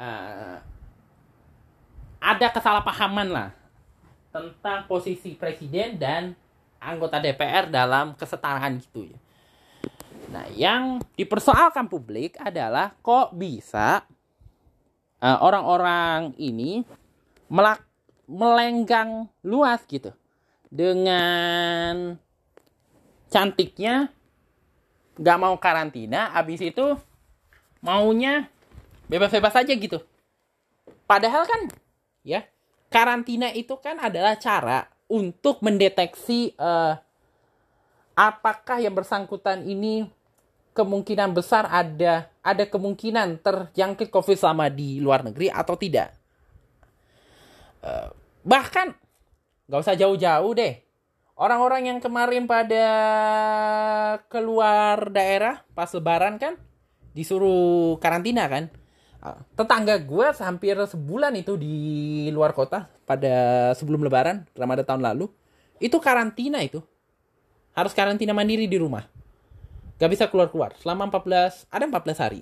[0.01, 0.57] uh,
[2.19, 3.51] ada kesalahpahaman lah
[4.33, 6.33] tentang posisi presiden dan
[6.85, 9.19] anggota DPR dalam kesetaraan gitu ya.
[10.31, 14.03] Nah, yang dipersoalkan publik adalah kok bisa
[15.25, 16.85] Eh, orang-orang uh, ini
[17.49, 17.81] melak
[18.29, 20.13] melenggang luas gitu
[20.69, 22.21] dengan
[23.33, 24.13] cantiknya
[25.17, 27.01] nggak mau karantina habis itu
[27.81, 28.53] maunya
[29.09, 29.97] bebas-bebas aja gitu
[31.09, 31.73] padahal kan
[32.21, 32.45] ya
[32.93, 36.99] karantina itu kan adalah cara untuk mendeteksi uh,
[38.19, 40.11] apakah yang bersangkutan ini
[40.75, 46.11] kemungkinan besar ada ada kemungkinan terjangkit COVID selama di luar negeri atau tidak.
[47.79, 48.11] Uh,
[48.43, 48.91] bahkan
[49.71, 50.83] nggak usah jauh-jauh deh.
[51.35, 52.87] Orang-orang yang kemarin pada
[54.31, 56.59] keluar daerah pas lebaran kan
[57.15, 58.67] disuruh karantina kan.
[59.25, 65.33] Uh, tetangga gue hampir sebulan itu di luar kota pada sebelum lebaran Ramadan tahun lalu.
[65.81, 66.85] Itu karantina itu.
[67.73, 69.03] Harus karantina mandiri di rumah
[69.95, 72.41] Gak bisa keluar-keluar selama 14, ada 14 hari.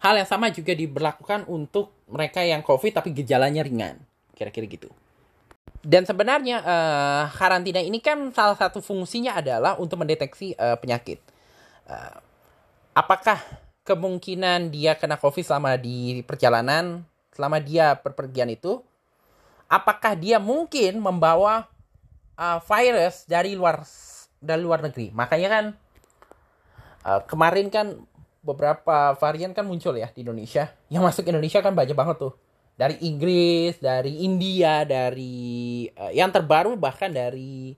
[0.00, 4.00] Hal yang sama juga diberlakukan untuk mereka yang COVID tapi gejalanya ringan.
[4.34, 4.90] Kira-kira gitu.
[5.80, 11.22] Dan sebenarnya uh, karantina ini kan salah satu fungsinya adalah untuk mendeteksi uh, penyakit.
[11.86, 12.16] Uh,
[12.96, 13.38] apakah
[13.90, 17.02] kemungkinan dia kena COVID selama di perjalanan,
[17.34, 18.78] selama dia perpergian itu,
[19.66, 21.66] apakah dia mungkin membawa
[22.38, 23.82] uh, virus dari luar
[24.38, 25.10] dari luar negeri.
[25.10, 25.64] Makanya kan
[27.02, 27.98] uh, kemarin kan
[28.40, 30.70] beberapa varian kan muncul ya di Indonesia.
[30.86, 32.34] Yang masuk Indonesia kan banyak banget tuh.
[32.78, 37.76] Dari Inggris, dari India, dari uh, yang terbaru bahkan dari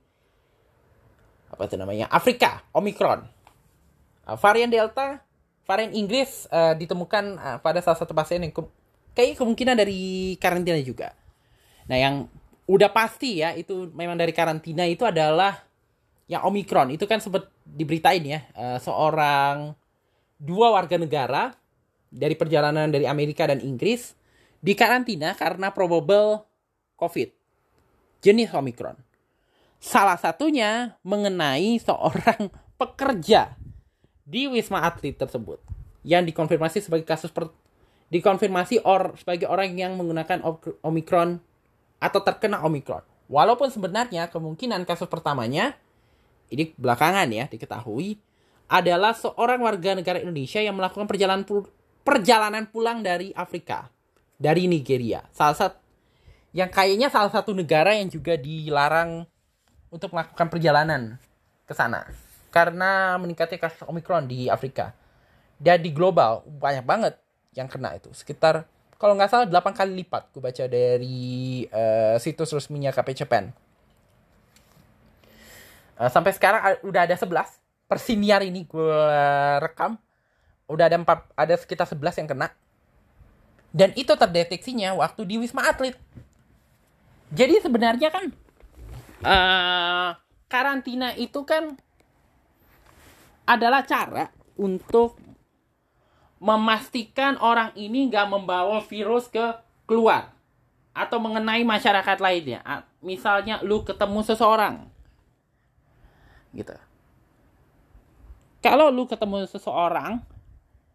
[1.49, 2.07] apa itu namanya?
[2.13, 3.27] Afrika, Omicron.
[4.23, 5.19] Uh, varian Delta,
[5.67, 8.63] varian Inggris uh, ditemukan uh, pada salah satu pasien yang ke
[9.13, 10.01] kayaknya kemungkinan dari
[10.41, 11.15] karantina juga.
[11.87, 12.15] Nah, yang
[12.67, 15.61] udah pasti ya itu memang dari karantina itu adalah
[16.31, 19.75] yang Omikron itu kan sempat diberitain ya uh, seorang
[20.39, 21.53] dua warga negara
[22.09, 24.15] dari perjalanan dari Amerika dan Inggris
[24.63, 26.47] dikarantina karena probable
[26.97, 27.29] COVID
[28.23, 28.97] jenis Omikron.
[29.83, 32.49] Salah satunya mengenai seorang
[32.81, 33.59] pekerja
[34.27, 35.59] di Wisma Atlet tersebut
[36.03, 37.51] yang dikonfirmasi sebagai kasus per,
[38.11, 40.43] dikonfirmasi or sebagai orang yang menggunakan
[40.83, 41.39] Omikron
[42.03, 43.03] atau terkena Omikron.
[43.31, 45.79] Walaupun sebenarnya kemungkinan kasus pertamanya
[46.53, 48.21] ini belakangan ya diketahui
[48.69, 51.45] adalah seorang warga negara Indonesia yang melakukan perjalanan
[52.05, 53.89] perjalanan pulang dari Afrika
[54.37, 55.81] dari Nigeria salah satu
[56.53, 59.25] yang kayaknya salah satu negara yang juga dilarang
[59.89, 61.17] untuk melakukan perjalanan
[61.65, 62.05] ke sana
[62.53, 64.93] karena meningkatnya kasus Omikron di Afrika.
[65.57, 67.15] Dan di global banyak banget
[67.57, 68.13] yang kena itu.
[68.13, 68.69] Sekitar
[69.01, 70.31] kalau nggak salah 8 kali lipat.
[70.31, 73.73] Gue baca dari uh, situs resminya KPCPEN
[76.03, 77.31] uh, sampai sekarang udah ada 11
[77.87, 78.99] persiniar ini gue
[79.63, 79.95] rekam
[80.67, 82.49] udah ada empat ada sekitar 11 yang kena.
[83.73, 85.97] Dan itu terdeteksinya waktu di Wisma Atlet.
[87.33, 88.25] Jadi sebenarnya kan
[89.25, 90.11] uh,
[90.49, 91.77] karantina itu kan
[93.49, 95.19] adalah cara untuk
[96.43, 99.55] memastikan orang ini nggak membawa virus ke
[99.87, 100.35] keluar
[100.91, 102.61] atau mengenai masyarakat lainnya.
[102.99, 104.75] Misalnya lu ketemu seseorang.
[106.53, 106.75] Gitu.
[108.63, 110.23] Kalau lu ketemu seseorang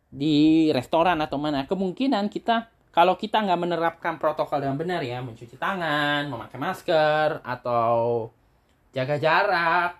[0.07, 5.53] di restoran atau mana, kemungkinan kita kalau kita nggak menerapkan protokol dengan benar ya, mencuci
[5.53, 8.31] tangan, memakai masker, atau
[8.89, 9.91] jaga jarak,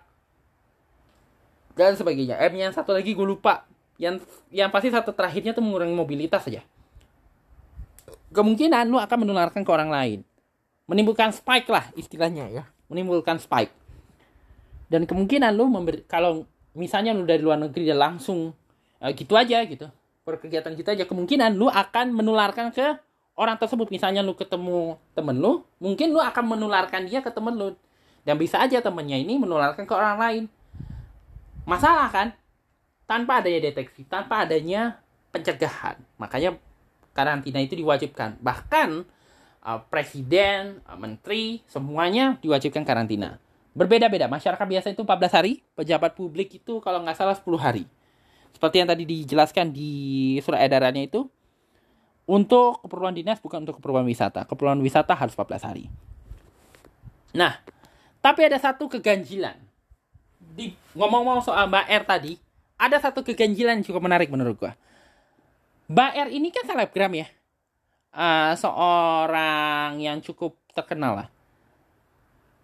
[1.78, 2.34] dan sebagainya.
[2.42, 3.62] Eh, yang satu lagi gue lupa.
[4.02, 6.66] Yang yang pasti satu terakhirnya tuh mengurangi mobilitas saja
[8.32, 10.20] kemungkinan lu akan menularkan ke orang lain.
[10.88, 12.64] Menimbulkan spike lah istilahnya ya.
[12.88, 13.72] Menimbulkan spike.
[14.88, 18.56] Dan kemungkinan lu memberi kalau misalnya lu dari luar negeri dan langsung
[19.00, 19.88] uh, gitu aja gitu.
[20.24, 22.96] Perkegiatan gitu aja kemungkinan lu akan menularkan ke
[23.36, 23.92] orang tersebut.
[23.92, 27.76] Misalnya lu ketemu temen lu mungkin lu akan menularkan dia ke temen lu.
[28.24, 30.42] Dan bisa aja temennya ini menularkan ke orang lain
[31.68, 32.32] masalah kan
[33.04, 36.00] tanpa adanya deteksi, tanpa adanya pencegahan.
[36.16, 36.56] Makanya
[37.12, 38.40] karantina itu diwajibkan.
[38.40, 39.04] Bahkan
[39.62, 43.36] uh, presiden, uh, menteri, semuanya diwajibkan karantina.
[43.76, 44.26] Berbeda-beda.
[44.26, 47.84] Masyarakat biasa itu 14 hari, pejabat publik itu kalau nggak salah 10 hari.
[48.56, 49.92] Seperti yang tadi dijelaskan di
[50.42, 51.28] surat edarannya itu,
[52.28, 54.44] untuk keperluan dinas bukan untuk keperluan wisata.
[54.48, 55.84] Keperluan wisata harus 14 hari.
[57.36, 57.60] Nah,
[58.18, 59.67] tapi ada satu keganjilan.
[60.58, 62.32] Di ngomong-ngomong soal Mbak R tadi,
[62.74, 64.74] ada satu keganjilan cukup menarik menurut gua.
[65.86, 67.30] Mbak R ini kan selebgram ya.
[68.10, 71.28] Uh, seorang yang cukup terkenal lah.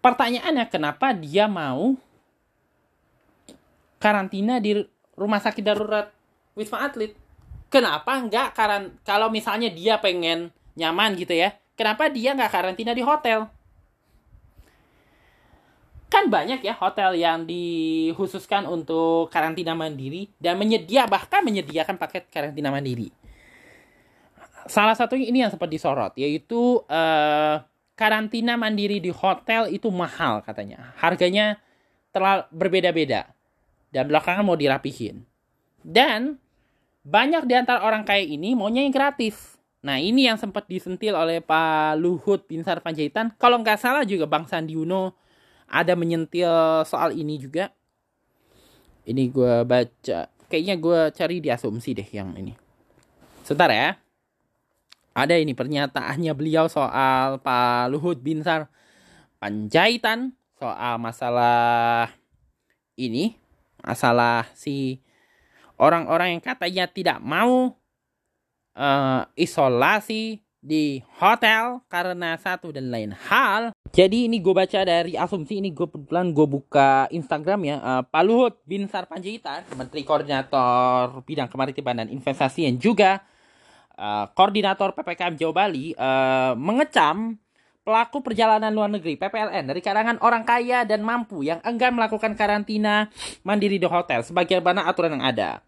[0.03, 1.95] Pertanyaannya kenapa dia mau
[4.03, 4.83] karantina di
[5.15, 6.11] rumah sakit darurat
[6.53, 7.15] Wisma Atlet?
[7.71, 11.55] Kenapa enggak karan kalau misalnya dia pengen nyaman gitu ya?
[11.79, 13.47] Kenapa dia nggak karantina di hotel?
[16.15, 22.71] Kan banyak ya hotel yang dikhususkan untuk karantina mandiri dan menyedia bahkan menyediakan paket karantina
[22.71, 23.11] mandiri.
[24.71, 27.59] Salah satunya ini yang sempat disorot yaitu uh,
[27.99, 30.95] karantina mandiri di hotel itu mahal katanya.
[30.95, 31.59] Harganya
[32.15, 33.27] terlalu berbeda-beda
[33.91, 35.27] dan belakangan mau dirapihin.
[35.83, 36.39] Dan
[37.03, 39.59] banyak di antara orang kaya ini maunya yang gratis.
[39.83, 43.35] Nah ini yang sempat disentil oleh Pak Luhut Binsar Panjaitan.
[43.35, 45.24] Kalau nggak salah juga Bang Sandi Uno
[45.69, 47.73] ada menyentil soal ini juga.
[49.05, 50.29] Ini gue baca.
[50.49, 52.53] Kayaknya gue cari di asumsi deh yang ini.
[53.45, 53.97] Sebentar ya.
[55.15, 58.69] Ada ini pernyataannya beliau soal Pak Luhut Binsar
[59.41, 60.33] Panjaitan.
[60.57, 62.13] Soal masalah
[62.97, 63.37] ini.
[63.85, 65.01] Masalah si
[65.77, 67.77] orang-orang yang katanya tidak mau
[68.75, 73.69] uh, isolasi di hotel karena satu dan lain hal.
[73.93, 77.75] Jadi ini gue baca dari asumsi ini gue kebetulan gue buka Instagram ya.
[77.79, 83.21] Uh, Pak Luhut Binsar Panjaitan, Menteri Koordinator Bidang Kemaritiman dan Investasi yang juga
[83.95, 87.37] uh, Koordinator PPKM Jawa Bali uh, mengecam
[87.85, 93.13] pelaku perjalanan luar negeri PPLN dari kalangan orang kaya dan mampu yang enggan melakukan karantina
[93.45, 95.61] mandiri di hotel sebagaimana aturan yang ada.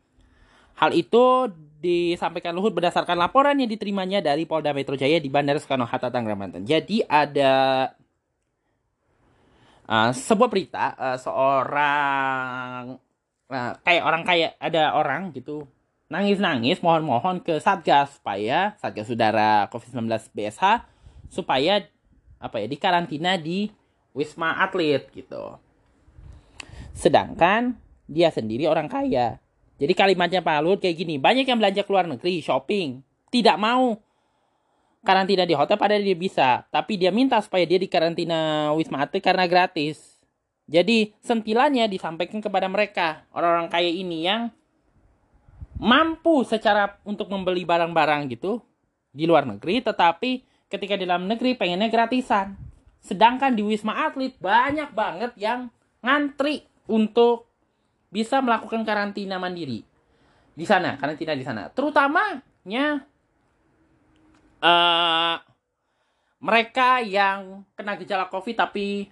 [0.78, 6.10] Hal itu disampaikan Luhut berdasarkan laporan yang diterimanya dari Polda Metro Jaya di Bandara Soekarno-Hatta
[6.10, 6.64] Tangerang Banten.
[6.66, 7.88] Jadi ada
[9.86, 12.98] uh, sebuah berita uh, seorang
[13.50, 15.70] uh, kayak orang kayak ada orang gitu
[16.08, 20.88] nangis-nangis mohon-mohon ke Satgas supaya Satgas Udara COVID-19 BSH
[21.28, 21.84] supaya
[22.40, 23.68] apa ya dikarantina di
[24.16, 25.60] Wisma Atlet gitu.
[26.96, 27.76] Sedangkan
[28.08, 29.38] dia sendiri orang kaya
[29.78, 34.02] jadi kalimatnya Pak Luhut kayak gini, banyak yang belanja ke luar negeri, shopping, tidak mau
[35.06, 39.46] karantina di hotel padahal dia bisa, tapi dia minta supaya dia dikarantina Wisma Atlet karena
[39.46, 40.18] gratis.
[40.68, 44.52] Jadi sentilannya disampaikan kepada mereka, orang-orang kaya ini yang
[45.80, 48.60] mampu secara untuk membeli barang-barang gitu
[49.14, 52.58] di luar negeri, tetapi ketika di dalam negeri pengennya gratisan.
[53.00, 55.72] Sedangkan di Wisma Atlet banyak banget yang
[56.04, 57.47] ngantri untuk
[58.08, 59.84] bisa melakukan karantina mandiri
[60.58, 61.70] di sana, karantina di sana.
[61.70, 63.06] Terutamanya
[64.64, 65.38] uh,
[66.42, 69.10] mereka yang kena gejala COVID tapi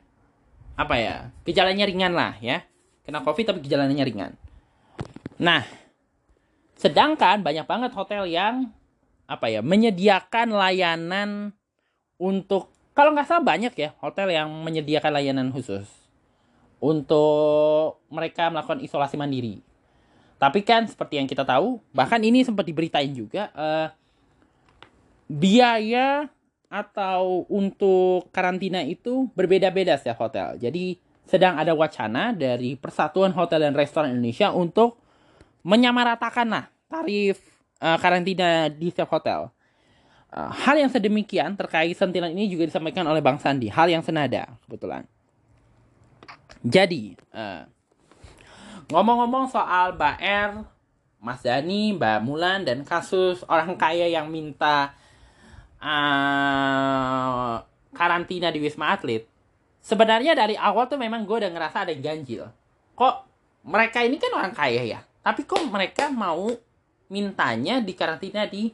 [0.75, 1.15] apa ya,
[1.45, 2.65] gejalanya ringan lah ya.
[3.05, 4.33] Kena COVID tapi gejalanya ringan.
[5.37, 5.61] Nah,
[6.79, 8.73] sedangkan banyak banget hotel yang
[9.25, 11.49] apa ya menyediakan layanan
[12.21, 15.89] untuk kalau nggak salah banyak ya hotel yang menyediakan layanan khusus
[16.85, 19.65] untuk mereka melakukan isolasi mandiri.
[20.37, 23.87] Tapi kan seperti yang kita tahu, bahkan ini sempat diberitain juga uh,
[25.25, 26.29] biaya
[26.69, 30.59] atau untuk karantina itu berbeda-beda setiap hotel.
[30.59, 35.01] Jadi sedang ada wacana dari Persatuan Hotel dan Restoran Indonesia untuk
[35.65, 37.41] menyamaratakan lah tarif
[37.81, 39.49] uh, karantina di setiap hotel.
[40.29, 43.71] Uh, hal yang sedemikian terkait sentilan ini juga disampaikan oleh Bang Sandi.
[43.71, 45.07] Hal yang senada kebetulan.
[46.65, 47.61] Jadi, uh,
[48.89, 50.51] ngomong-ngomong soal Mbak R,
[51.21, 54.97] Mas Dani, Mbak Mulan, dan kasus orang kaya yang minta
[55.77, 57.61] uh,
[57.93, 59.29] karantina di Wisma Atlet,
[59.77, 62.49] sebenarnya dari awal tuh memang gue udah ngerasa ada yang ganjil.
[62.97, 63.15] Kok
[63.69, 66.49] mereka ini kan orang kaya ya, tapi kok mereka mau
[67.13, 68.73] mintanya di karantina di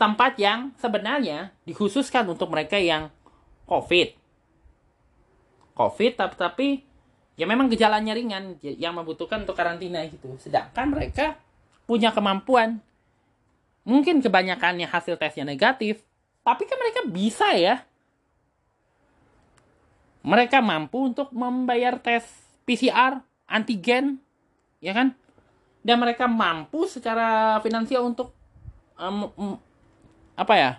[0.00, 3.12] tempat yang sebenarnya dikhususkan untuk mereka yang
[3.68, 4.23] COVID
[5.74, 6.66] COVID tapi, tapi
[7.34, 10.38] ya memang gejalanya ringan yang membutuhkan untuk karantina gitu.
[10.38, 11.38] Sedangkan mereka
[11.84, 12.80] punya kemampuan.
[13.84, 16.00] Mungkin kebanyakannya hasil tesnya negatif,
[16.40, 17.84] tapi kan mereka bisa ya.
[20.24, 22.24] Mereka mampu untuk membayar tes
[22.64, 24.16] PCR, antigen,
[24.80, 25.12] ya kan?
[25.84, 28.32] Dan mereka mampu secara finansial untuk
[28.96, 29.54] um, um,
[30.32, 30.70] apa ya?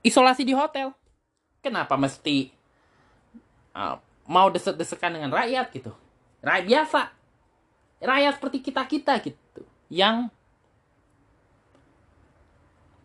[0.00, 0.96] Isolasi di hotel.
[1.60, 2.48] Kenapa mesti
[3.74, 5.92] uh, mau desek-desekan dengan rakyat gitu.
[6.40, 7.00] Rakyat biasa.
[8.04, 9.62] Rakyat seperti kita kita gitu
[9.92, 10.28] yang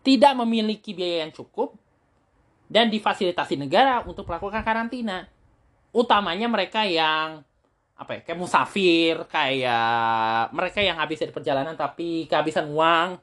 [0.03, 1.75] tidak memiliki biaya yang cukup
[2.71, 5.27] dan difasilitasi negara untuk melakukan karantina.
[5.91, 7.43] Utamanya mereka yang
[7.99, 13.19] apa ya kayak musafir kayak mereka yang habis dari perjalanan tapi kehabisan uang.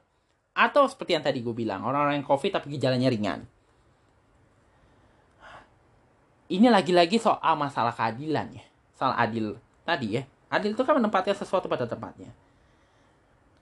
[0.57, 3.45] Atau seperti yang tadi gue bilang orang-orang yang covid tapi gejalanya ringan
[6.47, 8.65] ini lagi-lagi soal masalah keadilan ya.
[8.95, 10.23] Soal adil tadi ya.
[10.47, 12.31] Adil itu kan menempatkan sesuatu pada tempatnya.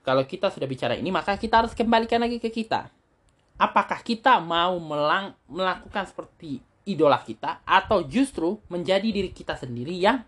[0.05, 2.93] Kalau kita sudah bicara ini, maka kita harus kembalikan lagi ke kita.
[3.57, 10.21] Apakah kita mau melang melakukan seperti idola kita atau justru menjadi diri kita sendiri yang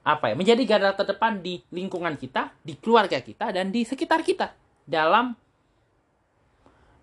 [0.00, 4.56] apa ya menjadi garda terdepan di lingkungan kita, di keluarga kita dan di sekitar kita
[4.88, 5.36] dalam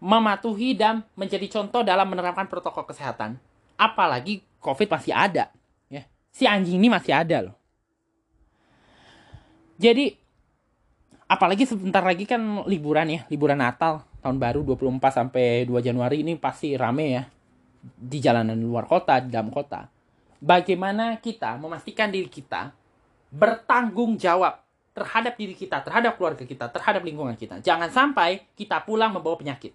[0.02, 3.38] mematuhi dan menjadi contoh dalam menerapkan protokol kesehatan
[3.78, 5.54] apalagi covid masih ada
[5.88, 6.04] ya
[6.34, 7.56] si anjing ini masih ada loh
[9.78, 10.18] jadi
[11.30, 16.36] apalagi sebentar lagi kan liburan ya liburan Natal tahun baru 24 sampai 2 Januari ini
[16.36, 17.24] pasti rame ya
[17.80, 19.88] di jalanan luar kota di dalam kota
[20.42, 22.74] bagaimana kita memastikan diri kita
[23.32, 24.64] bertanggung jawab
[24.98, 27.62] terhadap diri kita, terhadap keluarga kita, terhadap lingkungan kita.
[27.62, 29.70] Jangan sampai kita pulang membawa penyakit.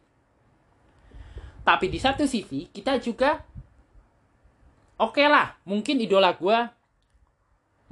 [1.62, 3.38] Tapi di satu sisi, kita juga
[5.02, 6.58] oke okay lah mungkin idola gue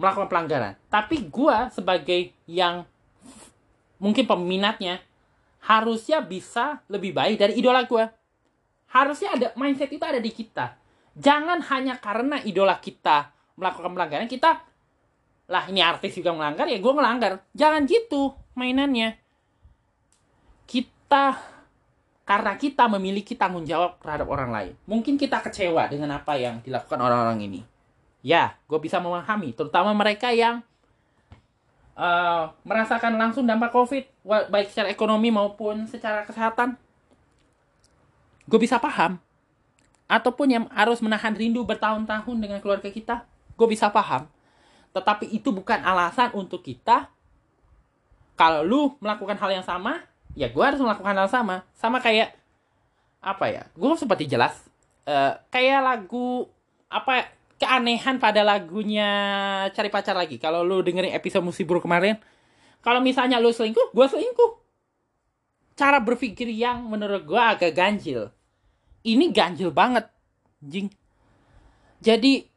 [0.00, 0.74] melakukan pelanggaran.
[0.88, 2.88] Tapi gue sebagai yang
[4.00, 5.02] mungkin peminatnya
[5.60, 8.08] harusnya bisa lebih baik dari idola gue
[8.90, 10.72] harusnya ada mindset itu ada di kita.
[11.20, 13.28] Jangan hanya karena idola kita
[13.60, 14.64] melakukan pelanggaran kita
[15.50, 17.44] lah ini artis juga melanggar ya gue melanggar.
[17.52, 19.20] Jangan gitu mainannya.
[20.64, 21.36] Kita
[22.30, 24.72] karena kita memiliki tanggung jawab terhadap orang lain.
[24.86, 27.60] Mungkin kita kecewa dengan apa yang dilakukan orang-orang ini.
[28.22, 30.62] Ya, gue bisa memahami, terutama mereka yang
[31.98, 36.78] uh, merasakan langsung dampak COVID, baik secara ekonomi maupun secara kesehatan.
[38.46, 39.18] Gue bisa paham.
[40.06, 43.26] Ataupun yang harus menahan rindu bertahun-tahun dengan keluarga kita,
[43.58, 44.30] gue bisa paham.
[44.94, 47.10] Tetapi itu bukan alasan untuk kita,
[48.38, 50.06] kalau lu melakukan hal yang sama,
[50.38, 51.66] ya gue harus melakukan hal sama.
[51.76, 52.36] Sama kayak
[53.20, 54.56] apa ya gue seperti jelas
[55.04, 56.48] uh, kayak lagu
[56.88, 57.28] apa
[57.60, 59.08] keanehan pada lagunya
[59.72, 60.40] cari pacar lagi.
[60.40, 62.16] Kalau lu dengerin episode musibur kemarin
[62.80, 64.52] kalau misalnya lu selingkuh gue selingkuh.
[65.76, 68.28] Cara berpikir yang menurut gue agak ganjil.
[69.00, 70.12] Ini ganjil banget
[70.60, 70.92] jing
[72.00, 72.48] jadi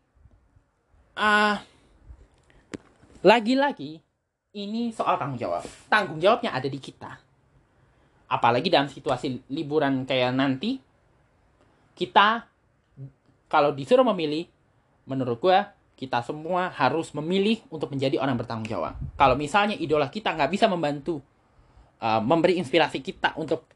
[1.19, 1.55] uh,
[3.23, 3.99] lagi-lagi
[4.55, 5.63] ini soal tanggung jawab.
[5.91, 7.22] Tanggung jawabnya ada di kita
[8.33, 10.81] apalagi dalam situasi liburan kayak nanti
[11.93, 12.49] kita
[13.45, 14.49] kalau disuruh memilih
[15.05, 15.59] menurut gue
[15.93, 20.65] kita semua harus memilih untuk menjadi orang bertanggung jawab kalau misalnya idola kita nggak bisa
[20.65, 21.21] membantu
[22.01, 23.69] uh, memberi inspirasi kita untuk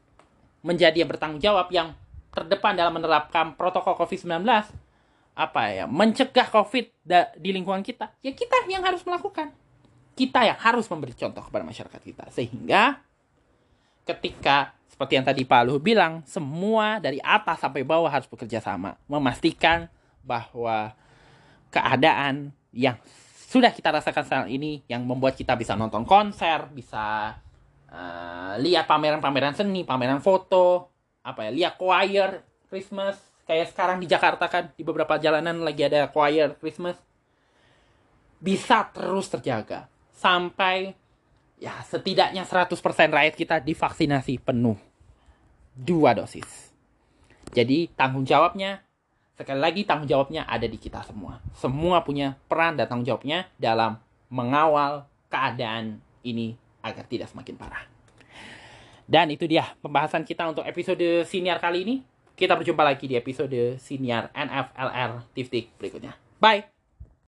[0.66, 1.94] menjadi yang bertanggung jawab yang
[2.34, 4.42] terdepan dalam menerapkan protokol COVID-19
[5.38, 7.06] apa ya mencegah COVID
[7.38, 9.54] di lingkungan kita ya kita yang harus melakukan
[10.18, 12.26] kita yang harus memberi contoh kepada masyarakat kita.
[12.34, 12.98] Sehingga
[14.08, 18.98] ketika seperti yang tadi Pak Luhut bilang, semua dari atas sampai bawah harus bekerja sama.
[19.06, 19.86] Memastikan
[20.26, 20.90] bahwa
[21.70, 22.98] keadaan yang
[23.46, 27.38] sudah kita rasakan saat ini, yang membuat kita bisa nonton konser, bisa
[27.94, 30.90] uh, lihat pameran-pameran seni, pameran foto,
[31.22, 36.10] apa ya, lihat choir Christmas, kayak sekarang di Jakarta kan, di beberapa jalanan lagi ada
[36.10, 36.98] choir Christmas,
[38.42, 39.86] bisa terus terjaga.
[40.10, 40.97] Sampai
[41.58, 42.74] ya setidaknya 100%
[43.10, 44.78] rakyat kita divaksinasi penuh
[45.78, 46.74] dua dosis.
[47.54, 48.82] Jadi tanggung jawabnya,
[49.38, 51.38] sekali lagi tanggung jawabnya ada di kita semua.
[51.54, 53.98] Semua punya peran dan tanggung jawabnya dalam
[54.28, 57.84] mengawal keadaan ini agar tidak semakin parah.
[59.08, 61.96] Dan itu dia pembahasan kita untuk episode siniar kali ini.
[62.38, 66.14] Kita berjumpa lagi di episode siniar NFLR Tiftik berikutnya.
[66.38, 66.77] Bye!